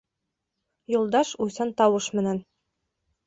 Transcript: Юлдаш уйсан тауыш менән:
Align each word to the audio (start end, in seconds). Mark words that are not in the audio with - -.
Юлдаш 0.93 1.33
уйсан 1.45 1.75
тауыш 1.81 2.09
менән: 2.21 2.41